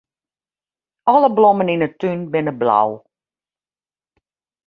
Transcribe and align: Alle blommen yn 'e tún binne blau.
Alle 1.13 1.29
blommen 1.35 1.71
yn 1.73 1.85
'e 1.85 1.89
tún 1.99 2.19
binne 2.31 2.53
blau. 2.61 2.89